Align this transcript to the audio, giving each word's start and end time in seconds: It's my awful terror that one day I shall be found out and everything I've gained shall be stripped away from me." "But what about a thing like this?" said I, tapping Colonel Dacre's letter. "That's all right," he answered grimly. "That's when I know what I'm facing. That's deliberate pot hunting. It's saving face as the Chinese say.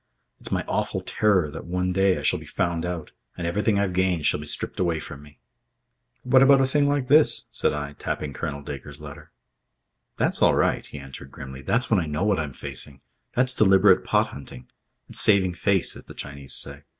It's 0.39 0.51
my 0.51 0.65
awful 0.67 1.01
terror 1.01 1.51
that 1.51 1.65
one 1.67 1.93
day 1.93 2.17
I 2.17 2.23
shall 2.23 2.39
be 2.39 2.47
found 2.47 2.87
out 2.87 3.11
and 3.37 3.45
everything 3.45 3.77
I've 3.77 3.93
gained 3.93 4.25
shall 4.25 4.39
be 4.39 4.47
stripped 4.47 4.79
away 4.79 4.99
from 4.99 5.21
me." 5.21 5.37
"But 6.25 6.37
what 6.41 6.41
about 6.41 6.61
a 6.61 6.65
thing 6.65 6.89
like 6.89 7.07
this?" 7.07 7.43
said 7.51 7.71
I, 7.71 7.93
tapping 7.93 8.33
Colonel 8.33 8.63
Dacre's 8.63 8.99
letter. 8.99 9.31
"That's 10.17 10.41
all 10.41 10.55
right," 10.55 10.87
he 10.87 10.97
answered 10.97 11.29
grimly. 11.29 11.61
"That's 11.61 11.91
when 11.91 11.99
I 11.99 12.07
know 12.07 12.23
what 12.23 12.39
I'm 12.39 12.53
facing. 12.53 13.01
That's 13.35 13.53
deliberate 13.53 14.03
pot 14.03 14.29
hunting. 14.29 14.69
It's 15.07 15.19
saving 15.21 15.53
face 15.53 15.95
as 15.95 16.05
the 16.05 16.15
Chinese 16.15 16.55
say. 16.55 16.81